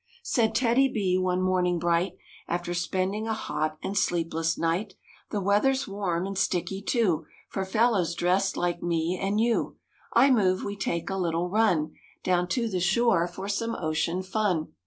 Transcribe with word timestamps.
Said 0.23 0.55
TEDDY 0.55 0.87
B 0.87 1.17
one 1.19 1.43
morning 1.43 1.77
bright, 1.77 2.13
After 2.47 2.73
spending 2.73 3.27
a 3.27 3.35
hot 3.35 3.77
and 3.83 3.95
sleepless 3.95 4.57
night:" 4.57 4.95
The 5.29 5.39
weather's 5.39 5.87
warm 5.87 6.25
and 6.25 6.35
sticky 6.35 6.81
too 6.81 7.27
For 7.49 7.63
fellows 7.65 8.15
dressed 8.15 8.57
like 8.57 8.81
me 8.81 9.19
and 9.21 9.39
you; 9.39 9.77
I 10.13 10.31
move 10.31 10.63
we 10.63 10.75
take 10.75 11.11
a 11.11 11.17
little 11.17 11.49
run 11.49 11.93
Down 12.23 12.47
to 12.47 12.67
the 12.67 12.79
shore 12.79 13.27
for 13.27 13.47
some 13.47 13.75
ocean 13.75 14.23
fun. 14.23 14.69